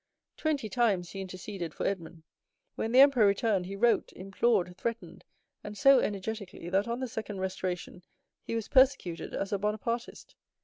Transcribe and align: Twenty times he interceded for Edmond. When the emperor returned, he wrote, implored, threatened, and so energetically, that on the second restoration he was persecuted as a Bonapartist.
Twenty 0.35 0.67
times 0.67 1.11
he 1.11 1.21
interceded 1.21 1.75
for 1.75 1.85
Edmond. 1.85 2.23
When 2.73 2.91
the 2.91 3.01
emperor 3.01 3.27
returned, 3.27 3.67
he 3.67 3.75
wrote, 3.75 4.11
implored, 4.13 4.75
threatened, 4.75 5.23
and 5.63 5.77
so 5.77 5.99
energetically, 5.99 6.69
that 6.69 6.87
on 6.87 6.99
the 7.01 7.07
second 7.07 7.39
restoration 7.39 8.03
he 8.41 8.55
was 8.55 8.67
persecuted 8.67 9.35
as 9.35 9.53
a 9.53 9.59
Bonapartist. 9.59 10.33